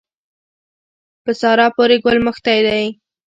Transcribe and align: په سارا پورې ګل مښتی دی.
په 1.23 1.31
سارا 1.41 1.67
پورې 1.75 1.97
ګل 2.03 2.17
مښتی 2.25 2.59
دی. 2.67 2.85